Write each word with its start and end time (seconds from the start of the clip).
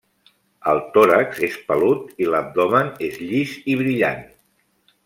El 0.71 0.79
tòrax 0.95 1.43
és 1.49 1.59
pelut 1.67 2.25
i 2.25 2.31
l'abdomen 2.33 2.91
és 3.11 3.21
llis 3.27 3.57
i 3.75 3.79
brillant. 3.85 4.27